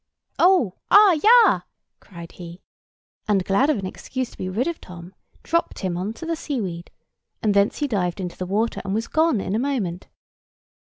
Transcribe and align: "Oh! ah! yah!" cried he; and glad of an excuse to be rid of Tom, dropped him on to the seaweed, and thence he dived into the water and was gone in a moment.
"Oh! 0.39 0.79
ah! 0.89 1.19
yah!" 1.23 1.61
cried 1.99 2.31
he; 2.31 2.59
and 3.27 3.45
glad 3.45 3.69
of 3.69 3.77
an 3.77 3.85
excuse 3.85 4.31
to 4.31 4.37
be 4.39 4.49
rid 4.49 4.65
of 4.67 4.81
Tom, 4.81 5.13
dropped 5.43 5.77
him 5.77 5.95
on 5.95 6.11
to 6.13 6.25
the 6.25 6.35
seaweed, 6.35 6.89
and 7.43 7.53
thence 7.53 7.77
he 7.77 7.87
dived 7.87 8.19
into 8.19 8.35
the 8.35 8.47
water 8.47 8.81
and 8.83 8.95
was 8.95 9.07
gone 9.07 9.39
in 9.39 9.53
a 9.53 9.59
moment. 9.59 10.07